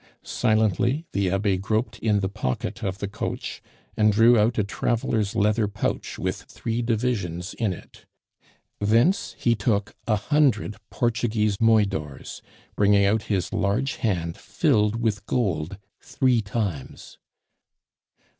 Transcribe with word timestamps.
Silently 0.23 1.05
the 1.13 1.29
Abbe 1.29 1.57
groped 1.59 1.99
in 1.99 2.21
the 2.21 2.27
pocket 2.27 2.83
of 2.83 2.97
the 2.97 3.07
coach, 3.07 3.61
and 3.95 4.11
drew 4.11 4.35
out 4.35 4.57
a 4.57 4.63
traveler's 4.63 5.35
leather 5.35 5.67
pouch 5.67 6.17
with 6.17 6.37
three 6.49 6.81
divisions 6.81 7.53
in 7.53 7.71
it; 7.71 8.07
thence 8.79 9.35
he 9.37 9.53
took 9.53 9.93
a 10.07 10.15
hundred 10.15 10.75
Portuguese 10.89 11.57
moidores, 11.61 12.41
bringing 12.75 13.05
out 13.05 13.21
his 13.29 13.53
large 13.53 13.97
hand 13.97 14.35
filled 14.39 14.95
with 14.95 15.23
gold 15.27 15.77
three 15.99 16.41
times. 16.41 17.19